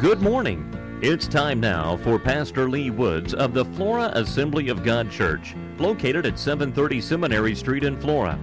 [0.00, 0.98] Good morning.
[1.00, 6.26] It's time now for Pastor Lee Woods of the Flora Assembly of God Church, located
[6.26, 8.38] at 730 Seminary Street in Flora.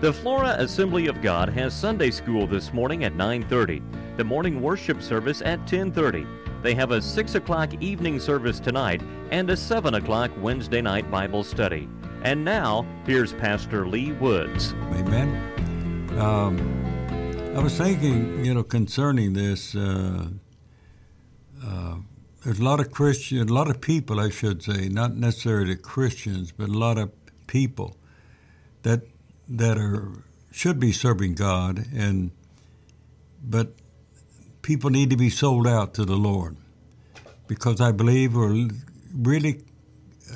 [0.00, 3.82] The Flora Assembly of God has Sunday school this morning at 9:30,
[4.16, 6.24] the morning worship service at 10:30.
[6.62, 11.42] They have a 6 o'clock evening service tonight and a 7 o'clock Wednesday night Bible
[11.42, 11.88] study.
[12.22, 14.72] And now, here's Pastor Lee Woods.
[14.92, 16.10] Amen.
[16.16, 19.74] Um, I was thinking, you know, concerning this.
[19.74, 20.28] Uh,
[21.64, 21.96] uh,
[22.44, 26.52] there's a lot of Christian, a lot of people, I should say, not necessarily Christians,
[26.52, 27.12] but a lot of
[27.46, 27.96] people
[28.82, 29.02] that
[29.48, 32.30] that are should be serving God, and
[33.42, 33.74] but
[34.62, 36.56] people need to be sold out to the Lord
[37.46, 38.68] because I believe we're
[39.14, 39.62] really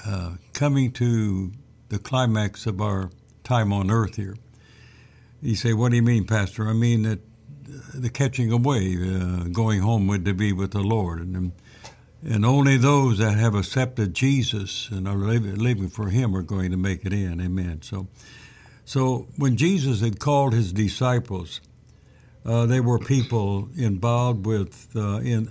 [0.06, 1.52] uh, coming to
[1.88, 3.10] the climax of our
[3.44, 4.36] time on earth here.
[5.40, 6.68] You say, what do you mean, Pastor?
[6.68, 7.20] I mean that
[7.94, 11.20] the catching away, uh, going home to be with the Lord.
[11.20, 11.52] And,
[12.22, 16.76] and only those that have accepted Jesus and are living for Him are going to
[16.76, 17.40] make it in.
[17.40, 17.82] Amen.
[17.82, 18.08] So,
[18.84, 21.60] so when Jesus had called His disciples,
[22.44, 25.50] uh, they were people involved with uh, in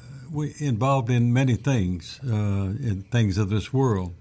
[0.59, 4.13] involved in many things, uh, in things of this world.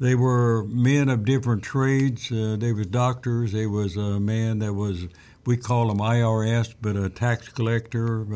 [0.00, 2.32] They were men of different trades.
[2.32, 3.52] Uh, they were doctors.
[3.52, 5.06] They was a man that was
[5.44, 8.26] we call them IRS, but a tax collector,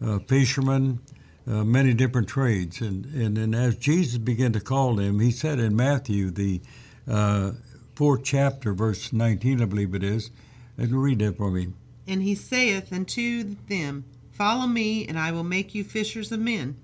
[0.00, 1.00] a, fisherman,
[1.46, 2.80] uh, many different trades.
[2.80, 6.60] And, and, and as Jesus began to call them, he said in Matthew, the
[7.08, 7.52] uh,
[7.94, 10.30] fourth chapter, verse 19, I believe it is,
[10.76, 11.68] and read that for me.
[12.06, 16.76] And he saith unto them, Follow me, and I will make you fishers of men.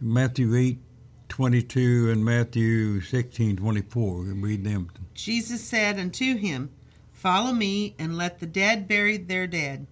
[0.00, 0.78] Matthew 8,
[1.28, 4.22] 22 and Matthew 16, 24.
[4.22, 4.90] Read them.
[5.14, 6.70] Jesus said unto him,
[7.20, 9.86] Follow me, and let the dead bury their dead.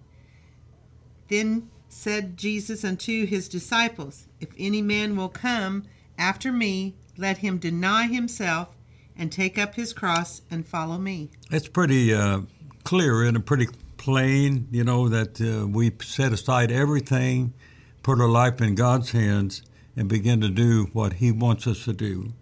[1.27, 5.83] Then said Jesus unto his disciples, If any man will come
[6.17, 8.69] after me, let him deny himself
[9.15, 11.29] and take up his cross and follow me.
[11.51, 12.41] It's pretty uh,
[12.83, 17.53] clear and pretty plain, you know, that uh, we set aside everything,
[18.01, 19.61] put our life in God's hands,
[19.95, 22.33] and begin to do what He wants us to do.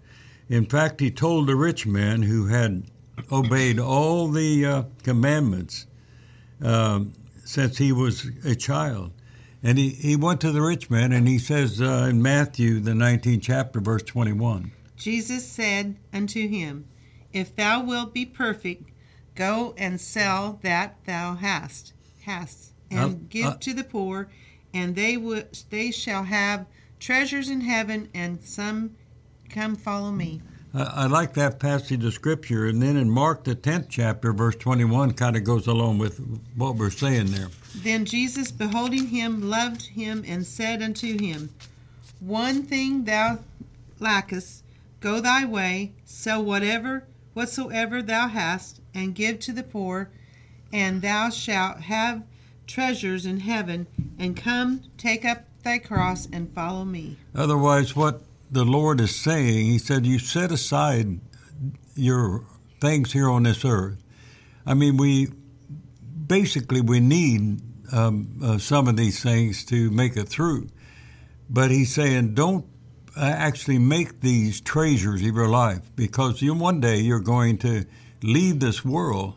[0.48, 2.86] In fact, He told the rich man who had
[3.32, 5.88] obeyed all the uh, commandments
[6.64, 7.14] um,
[7.44, 9.12] since he was a child.
[9.64, 12.92] And he, he went to the rich man and he says uh, in Matthew, the
[12.92, 16.86] 19th chapter, verse 21 Jesus said unto him,
[17.32, 18.90] If thou wilt be perfect,
[19.36, 24.30] go and sell that thou hast, hast and give uh, to the poor,
[24.74, 26.66] and they, w- they shall have
[27.00, 28.96] treasures in heaven, and some
[29.50, 30.42] come follow me.
[30.80, 32.68] I like that passage of scripture.
[32.68, 36.20] And then in Mark, the 10th chapter, verse 21, kind of goes along with
[36.56, 37.48] what we're saying there.
[37.76, 41.50] Then Jesus, beholding him, loved him, and said unto him,
[42.20, 43.40] One thing thou
[44.00, 44.64] lackest,
[45.00, 50.10] go thy way, sell whatever, whatsoever thou hast, and give to the poor,
[50.72, 52.24] and thou shalt have
[52.68, 53.88] treasures in heaven,
[54.20, 57.16] and come, take up thy cross, and follow me.
[57.34, 59.66] Otherwise, what the Lord is saying.
[59.66, 61.20] He said, You set aside
[61.96, 62.46] your
[62.80, 63.98] things here on this earth.
[64.66, 65.30] I mean, we
[66.28, 70.70] basically we need um, uh, some of these things to make it through.
[71.50, 72.66] But he's saying, don't
[73.16, 77.86] uh, actually make these treasures of your life because you one day you're going to
[78.22, 79.36] leave this world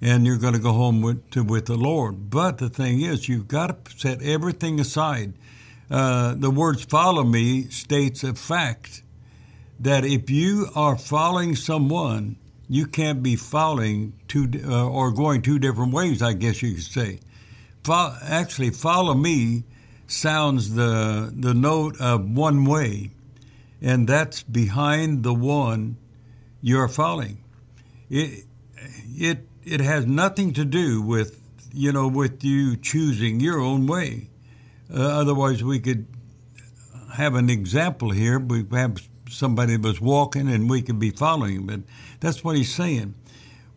[0.00, 2.30] and you're going to go home with, to, with the Lord.
[2.30, 5.32] But the thing is, you've got to set everything aside
[5.90, 9.02] uh, the words follow me states a fact
[9.80, 12.36] that if you are following someone,
[12.68, 16.82] you can't be following two uh, or going two different ways, I guess you could
[16.82, 17.20] say.
[17.84, 19.64] Fo- actually, follow me
[20.06, 23.10] sounds the, the note of one way,
[23.80, 25.96] and that's behind the one
[26.60, 27.38] you're following.
[28.10, 28.44] It,
[28.76, 31.40] it, it has nothing to do with,
[31.72, 34.28] you know, with you choosing your own way.
[34.92, 36.06] Uh, otherwise, we could
[37.14, 38.38] have an example here.
[38.38, 38.98] We have
[39.28, 41.56] somebody was walking and we could be following.
[41.56, 41.66] him.
[41.66, 41.80] But
[42.20, 43.14] that's what he's saying.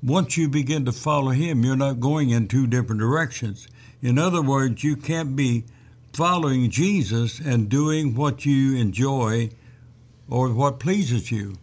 [0.03, 3.67] Once you begin to follow him, you're not going in two different directions.
[4.01, 5.65] In other words, you can't be
[6.13, 9.51] following Jesus and doing what you enjoy
[10.29, 11.55] or what pleases you.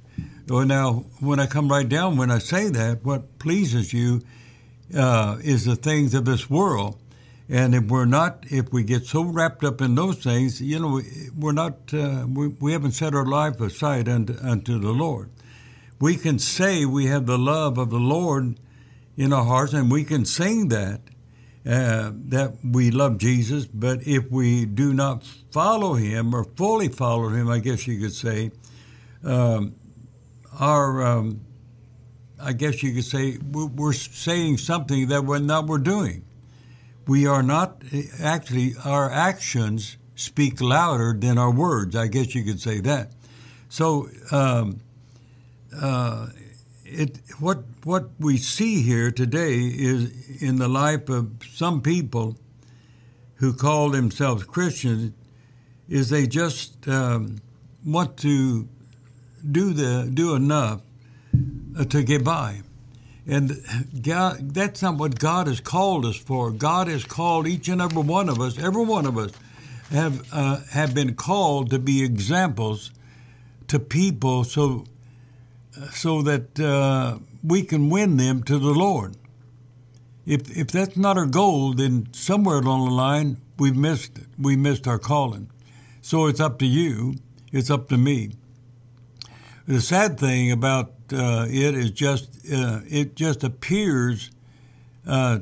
[0.48, 4.22] Well, now, when I come right down, when I say that, what pleases you
[4.96, 6.96] uh, is the things of this world.
[7.50, 11.00] And if we're not, if we get so wrapped up in those things, you know,
[11.34, 15.30] we're not, uh, we, we haven't set our life aside unto, unto the Lord.
[15.98, 18.58] We can say we have the love of the Lord
[19.16, 21.00] in our hearts, and we can sing that,
[21.66, 27.30] uh, that we love Jesus, but if we do not follow him or fully follow
[27.30, 28.50] him, I guess you could say,
[29.24, 29.74] um,
[30.60, 31.40] our, um,
[32.40, 36.24] I guess you could say, we're saying something that we're not we're doing.
[37.08, 37.82] We are not
[38.20, 41.96] actually, our actions speak louder than our words.
[41.96, 43.12] I guess you could say that.
[43.70, 44.80] So, um,
[45.74, 46.28] uh,
[46.84, 52.36] it what what we see here today is in the life of some people
[53.36, 55.12] who call themselves Christians
[55.88, 57.38] is they just um,
[57.84, 58.68] want to
[59.50, 60.80] do the do enough
[61.78, 62.62] uh, to get by,
[63.28, 63.62] and
[64.02, 66.50] God, that's not what God has called us for.
[66.50, 69.32] God has called each and every one of us, every one of us,
[69.90, 72.90] have uh, have been called to be examples
[73.68, 74.84] to people, so
[75.92, 79.16] so that uh, we can win them to the Lord.
[80.26, 84.26] If if that's not our goal, then somewhere along the line we've missed it.
[84.38, 85.50] We missed our calling.
[86.00, 87.16] So it's up to you.
[87.52, 88.32] It's up to me.
[89.66, 94.30] The sad thing about uh, it is just uh, it just appears,
[95.06, 95.40] uh,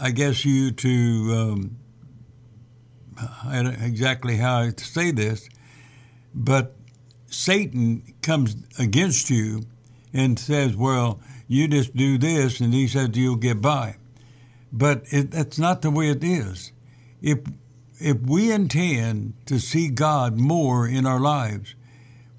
[0.00, 0.90] I guess you to
[1.34, 1.76] um,
[3.44, 5.48] I don't exactly how to say this,
[6.34, 6.74] but
[7.26, 9.62] Satan comes against you
[10.12, 13.96] and says, "Well, you just do this," and he says you'll get by.
[14.72, 16.72] But it, that's not the way it is.
[17.22, 17.40] If
[18.00, 21.74] if we intend to see God more in our lives,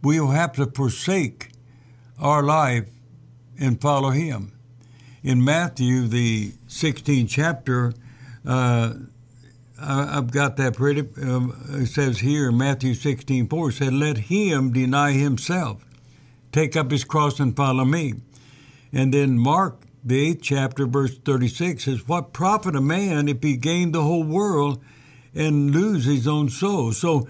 [0.01, 1.51] we will have to forsake
[2.19, 2.87] our life
[3.59, 4.53] and follow Him.
[5.23, 7.93] In Matthew, the 16th chapter,
[8.45, 8.93] uh,
[9.81, 11.07] I've got that pretty.
[11.21, 15.85] Um, it says here Matthew 16 4, said, Let him deny himself,
[16.51, 18.15] take up his cross and follow me.
[18.91, 23.57] And then Mark, the 8th chapter, verse 36 says, What profit a man if he
[23.57, 24.81] gain the whole world
[25.33, 26.91] and lose his own soul?
[26.91, 27.27] So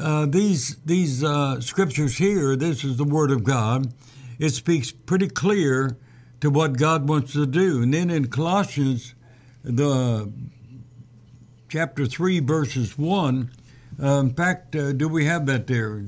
[0.00, 3.92] uh, these, these uh, scriptures here, this is the Word of God,
[4.40, 5.96] it speaks pretty clear
[6.40, 7.82] to what God wants to do.
[7.82, 9.14] And then in Colossians,
[9.62, 10.32] the
[11.68, 13.50] chapter 3, verses 1.
[14.02, 16.02] Uh, in fact, uh, do we have that there?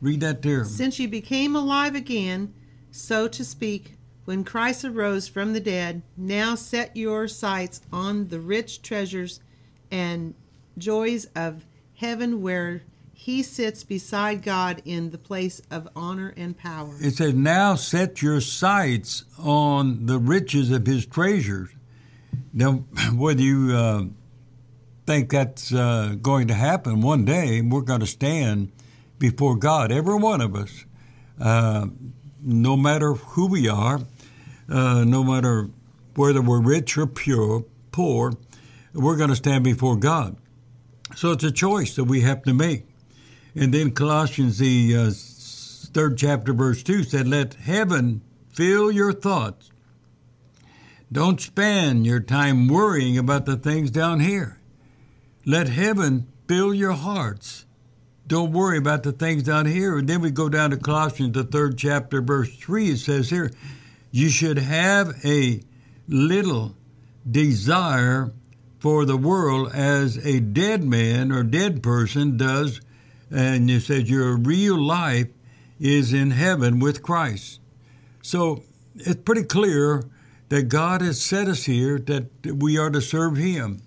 [0.00, 0.64] Read that there.
[0.64, 2.54] Since you became alive again,
[2.90, 8.40] so to speak, when Christ arose from the dead, now set your sights on the
[8.40, 9.40] rich treasures
[9.90, 10.34] and
[10.78, 12.82] joys of heaven where
[13.14, 16.94] he sits beside God in the place of honor and power.
[17.00, 21.70] It says, Now set your sights on the riches of his treasures.
[22.52, 22.72] Now,
[23.14, 24.04] whether you uh,
[25.06, 27.60] think that's uh, going to happen one day.
[27.60, 28.72] We're going to stand
[29.18, 30.84] before God, every one of us,
[31.40, 31.86] uh,
[32.42, 34.00] no matter who we are,
[34.68, 35.70] uh, no matter
[36.14, 38.34] whether we're rich or pure, poor,
[38.92, 40.36] we're going to stand before God.
[41.16, 42.86] So it's a choice that we have to make.
[43.54, 45.10] And then Colossians, the uh,
[45.92, 49.70] third chapter, verse 2 said, Let heaven fill your thoughts.
[51.12, 54.58] Don't spend your time worrying about the things down here.
[55.46, 57.66] Let heaven fill your hearts.
[58.26, 59.98] Don't worry about the things down here.
[59.98, 62.90] And then we go down to Colossians, the third chapter, verse 3.
[62.90, 63.50] It says here,
[64.10, 65.60] You should have a
[66.08, 66.74] little
[67.30, 68.32] desire
[68.78, 72.80] for the world as a dead man or dead person does.
[73.30, 75.28] And it says your real life
[75.80, 77.60] is in heaven with Christ.
[78.22, 78.62] So
[78.94, 80.04] it's pretty clear
[80.48, 83.82] that God has set us here that we are to serve Him.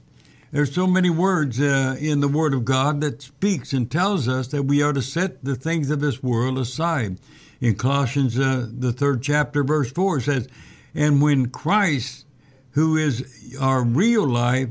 [0.51, 4.47] There's so many words uh, in the Word of God that speaks and tells us
[4.47, 7.19] that we are to set the things of this world aside.
[7.59, 10.47] In Colossians, uh, the third chapter, verse 4 says,
[10.95, 12.25] And when Christ,
[12.71, 14.69] who is our real life,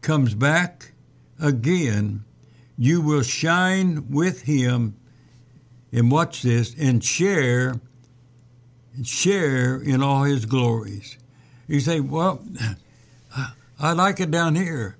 [0.00, 0.92] comes back
[1.40, 2.24] again,
[2.76, 4.96] you will shine with him,
[5.92, 7.80] and watch this, and share,
[9.02, 11.16] share in all his glories.
[11.68, 12.44] You say, Well,
[13.78, 14.96] I like it down here.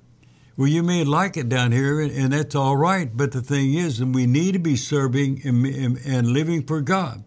[0.57, 3.11] Well, you may like it down here, and that's all right.
[3.15, 6.81] But the thing is, and we need to be serving and, and, and living for
[6.81, 7.25] God.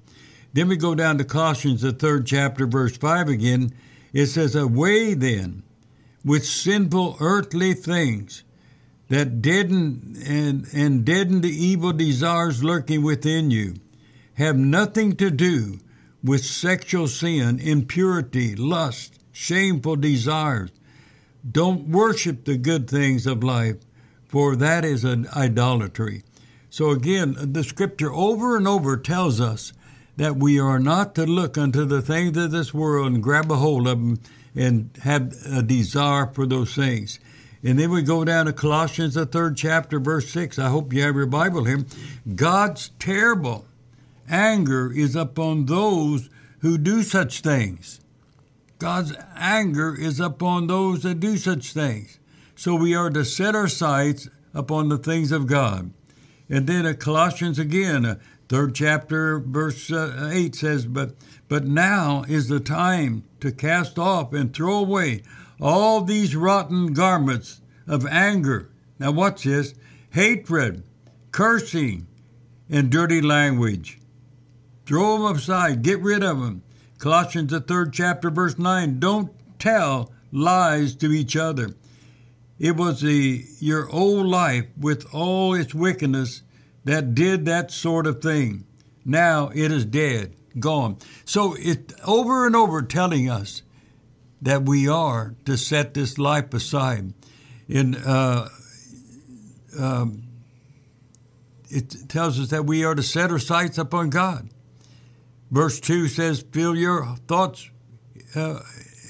[0.54, 3.74] Then we go down to Colossians, the third chapter, verse 5 again.
[4.14, 5.64] It says, Away then
[6.24, 8.44] with sinful earthly things
[9.10, 13.76] that deaden and, and deaden the evil desires lurking within you.
[14.36, 15.80] Have nothing to do
[16.24, 20.72] with sexual sin, impurity, lust, shameful desires
[21.50, 23.78] don't worship the good things of life,
[24.28, 26.24] for that is an idolatry.
[26.70, 29.74] So again, the scripture over and over tells us
[30.18, 33.56] that we are not to look unto the things of this world and grab a
[33.56, 34.20] hold of them
[34.56, 37.20] and have a desire for those things.
[37.68, 40.58] And then we go down to Colossians, the third chapter, verse 6.
[40.58, 41.84] I hope you have your Bible here.
[42.34, 43.66] God's terrible
[44.30, 48.00] anger is upon those who do such things.
[48.80, 52.20] God's anger is upon those that do such things.
[52.56, 55.92] So we are to set our sights upon the things of God.
[56.50, 58.16] And then at Colossians again, uh,
[58.48, 61.16] third chapter, verse uh, 8 says, but,
[61.50, 65.22] but now is the time to cast off and throw away
[65.62, 68.70] all these rotten garments of anger.
[69.00, 69.74] Now, watch this
[70.12, 70.84] hatred,
[71.32, 72.08] cursing,
[72.70, 74.00] and dirty language.
[74.86, 76.64] Throw them aside, get rid of them.
[76.98, 81.76] Colossians, the third chapter, verse 9 don't tell lies to each other.
[82.60, 86.42] It was the, your old life with all its wickedness
[86.86, 88.66] that did that sort of thing.
[89.06, 90.98] Now it is dead, gone.
[91.26, 93.62] So it over and over telling us
[94.42, 97.14] that we are to set this life aside.
[97.68, 98.50] In uh,
[99.80, 100.24] um,
[101.70, 104.50] it tells us that we are to set our sights upon God.
[105.52, 107.70] Verse two says, "Fill your thoughts
[108.36, 108.60] uh,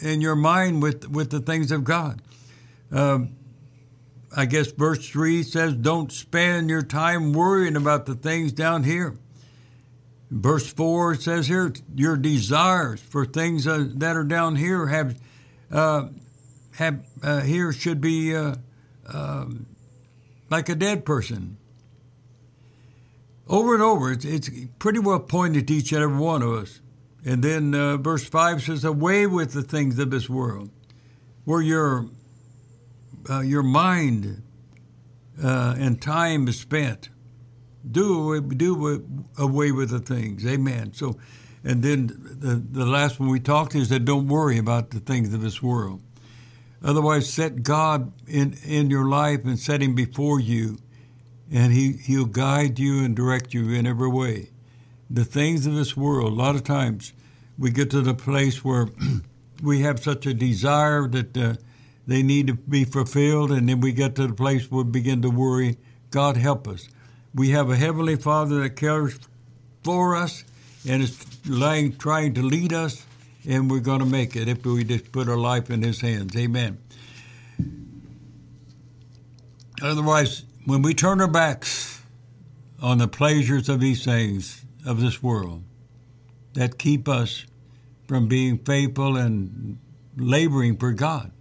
[0.01, 2.22] and your mind with with the things of God."
[2.91, 3.36] Um,
[4.36, 9.17] I guess verse three says, "Don't spend your time worrying about the things down here."
[10.29, 15.19] Verse 4 says here, your desires for things uh, that are down here have,
[15.72, 16.07] uh,
[16.75, 18.55] have uh, here should be uh,
[19.07, 19.67] um,
[20.50, 21.57] like a dead person.
[23.48, 26.81] Over and over, it's, it's, pretty well pointed to each and every one of us.
[27.24, 30.69] And then uh, verse 5 says, Away with the things of this world,
[31.46, 32.07] where your,
[33.29, 34.43] uh, your mind
[35.41, 37.10] and time is spent
[37.91, 39.03] do do
[39.38, 40.46] away with the things.
[40.46, 40.94] Amen.
[40.94, 41.17] So,
[41.63, 45.00] and then the the last one we talked to is that don't worry about the
[45.00, 46.01] things of this world.
[46.84, 50.77] Otherwise, set God in in your life and set Him before you,
[51.51, 54.50] and He He'll guide you and direct you in every way.
[55.10, 56.32] The things of this world.
[56.32, 57.13] A lot of times,
[57.58, 58.89] we get to the place where
[59.63, 61.38] we have such a desire that.
[61.38, 61.53] Uh,
[62.08, 65.22] they need to be fulfilled, and then we get to the place where we begin
[65.24, 65.77] to worry.
[66.10, 66.88] God help us
[67.34, 69.19] we have a Heavenly Father that cares
[69.84, 70.43] for us
[70.88, 73.05] and is trying to lead us,
[73.48, 76.36] and we're going to make it if we just put our life in His hands.
[76.36, 76.77] Amen.
[79.81, 82.01] Otherwise, when we turn our backs
[82.81, 85.63] on the pleasures of these things of this world
[86.53, 87.46] that keep us
[88.07, 89.77] from being faithful and
[90.15, 91.31] laboring for God,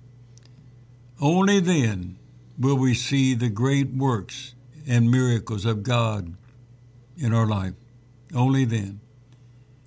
[1.21, 2.19] only then
[2.59, 4.55] will we see the great works
[4.87, 6.35] and miracles of God
[7.19, 7.75] in our life.
[8.35, 9.00] Only then.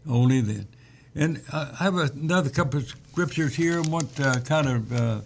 [0.07, 0.67] Only then.
[1.15, 3.81] And I have another couple of scriptures here.
[3.81, 5.21] I want to kind of uh,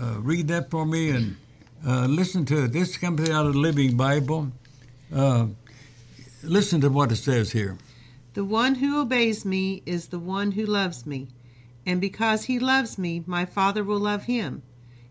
[0.00, 1.36] uh, read that for me and
[1.86, 2.72] uh, listen to it.
[2.72, 4.52] This comes out of the Living Bible.
[5.14, 5.46] Uh,
[6.42, 7.78] listen to what it says here.
[8.34, 11.28] The one who obeys me is the one who loves me.
[11.84, 14.62] And because he loves me, my Father will love him.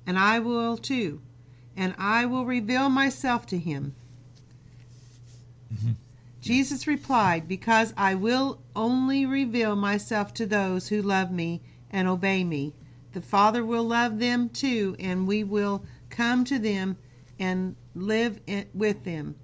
[0.07, 1.21] And I will too
[1.75, 3.95] and I will reveal myself to him.
[5.73, 5.91] Mm-hmm.
[6.41, 12.43] Jesus replied, Because I will only reveal myself to those who love me and obey
[12.43, 12.73] me.
[13.13, 16.97] The Father will love them too, and we will come to them
[17.39, 18.39] and live
[18.73, 19.35] with them.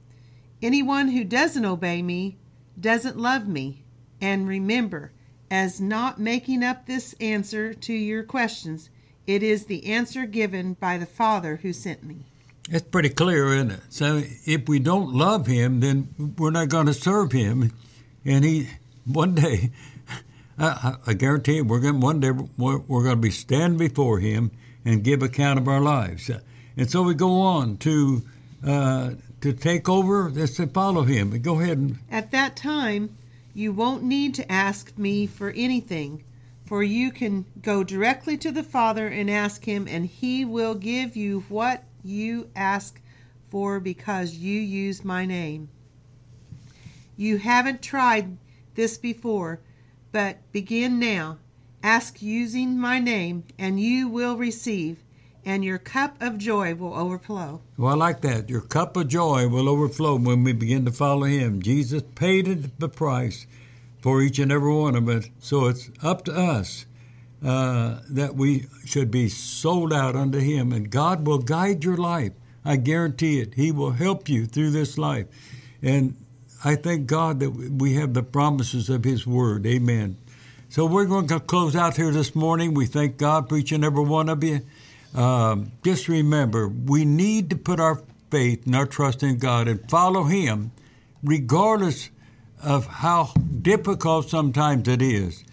[0.61, 2.37] Anyone who doesn't obey me
[2.79, 3.83] doesn't love me.
[4.19, 5.11] And remember,
[5.51, 8.89] as not making up this answer to your questions,
[9.27, 12.23] it is the answer given by the Father who sent me.
[12.69, 13.79] It's pretty clear, isn't it?
[13.89, 17.71] So if we don't love him, then we're not going to serve him.
[18.25, 18.69] And he,
[19.05, 19.71] one day,
[20.57, 24.19] I, I guarantee you, we're going one day we're, we're going to be standing before
[24.19, 24.51] him
[24.83, 26.31] and give account of our lives.
[26.75, 28.23] And so we go on to
[28.65, 30.29] uh, to take over.
[30.29, 31.39] Let's to follow him.
[31.41, 31.77] Go ahead.
[31.77, 31.99] And...
[32.09, 33.15] At that time,
[33.53, 36.23] you won't need to ask me for anything
[36.67, 41.15] for you can go directly to the Father and ask Him, and He will give
[41.15, 43.01] you what you ask
[43.49, 45.69] for because you use my name.
[47.15, 48.37] You haven't tried
[48.75, 49.61] this before,
[50.11, 51.37] but begin now.
[51.81, 55.03] Ask using my name, and you will receive,
[55.45, 57.61] and your cup of joy will overflow.
[57.77, 58.49] Well, I like that.
[58.49, 61.61] Your cup of joy will overflow when we begin to follow Him.
[61.61, 63.47] Jesus paid the price
[64.01, 65.29] for each and every one of us.
[65.39, 66.85] So it's up to us
[67.45, 72.33] uh, that we should be sold out unto Him, and God will guide your life.
[72.65, 73.53] I guarantee it.
[73.53, 75.27] He will help you through this life.
[75.81, 76.15] And
[76.63, 79.65] I thank God that we have the promises of His Word.
[79.65, 80.17] Amen.
[80.69, 82.73] So we're going to close out here this morning.
[82.73, 84.61] We thank God for each and every one of you.
[85.15, 89.89] Um, just remember, we need to put our faith and our trust in God and
[89.89, 90.71] follow Him,
[91.23, 92.09] regardless
[92.61, 95.43] of how difficult sometimes it is.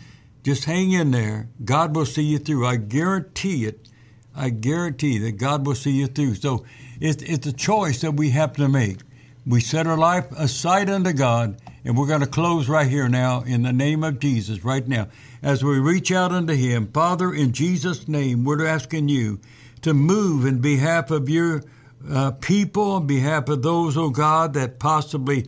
[0.43, 1.49] Just hang in there.
[1.65, 2.67] God will see you through.
[2.67, 3.89] I guarantee it.
[4.37, 6.35] I guarantee that God will see you through.
[6.35, 6.65] So
[7.01, 8.99] it's, it's a choice that we have to make.
[9.47, 13.43] We set our life aside unto God, and we're going to close right here now
[13.43, 15.09] in the name of Jesus, right now.
[15.43, 19.41] As we reach out unto Him, Father, in Jesus' name, we're asking you
[19.83, 21.63] to move in behalf of your
[22.11, 25.47] uh, people, on behalf of those, oh God, that possibly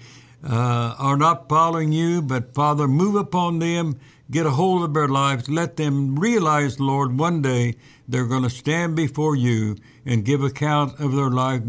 [0.49, 3.99] uh, are not following you, but Father, move upon them,
[4.31, 7.75] get a hold of their lives, let them realize, Lord, one day
[8.07, 11.62] they're going to stand before you and give account of their life.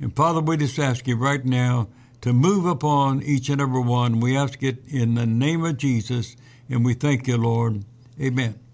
[0.00, 1.88] And Father, we just ask you right now
[2.20, 4.20] to move upon each and every one.
[4.20, 6.36] We ask it in the name of Jesus,
[6.68, 7.84] and we thank you, Lord.
[8.20, 8.69] Amen.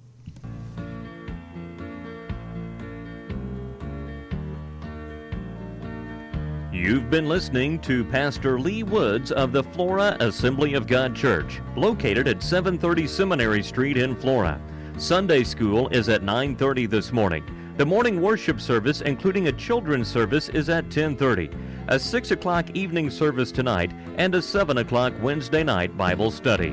[6.87, 12.29] You've been listening to Pastor Lee Woods of the Flora Assembly of God Church, located
[12.29, 14.61] at 730 Seminary Street in Flora.
[14.97, 17.43] Sunday school is at 9:30 this morning.
[17.77, 21.51] The morning worship service, including a children's service, is at 10:30.
[21.89, 26.73] A 6 o'clock evening service tonight, and a 7 o'clock Wednesday night Bible study.